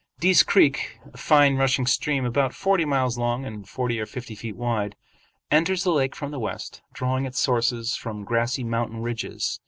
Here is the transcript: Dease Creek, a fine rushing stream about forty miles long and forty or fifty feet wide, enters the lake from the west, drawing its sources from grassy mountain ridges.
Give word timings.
Dease 0.19 0.41
Creek, 0.41 0.97
a 1.13 1.17
fine 1.17 1.57
rushing 1.57 1.85
stream 1.85 2.25
about 2.25 2.55
forty 2.55 2.85
miles 2.85 3.19
long 3.19 3.45
and 3.45 3.69
forty 3.69 3.99
or 3.99 4.07
fifty 4.07 4.33
feet 4.33 4.55
wide, 4.55 4.95
enters 5.51 5.83
the 5.83 5.91
lake 5.91 6.15
from 6.15 6.31
the 6.31 6.39
west, 6.39 6.81
drawing 6.91 7.25
its 7.27 7.37
sources 7.39 7.95
from 7.95 8.23
grassy 8.23 8.63
mountain 8.63 9.03
ridges. 9.03 9.59